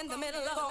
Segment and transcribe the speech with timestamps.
[0.00, 0.69] in the middle, of.